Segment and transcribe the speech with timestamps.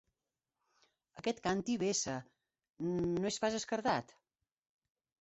[1.23, 2.17] Aquest càntir vessa:
[2.91, 4.21] no és pas esquerdat?